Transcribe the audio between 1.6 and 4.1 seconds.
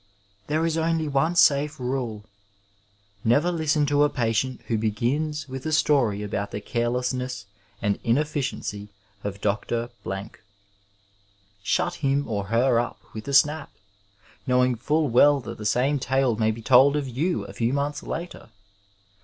nde— ^never listen to a